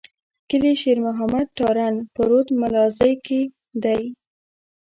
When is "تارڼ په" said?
1.57-2.21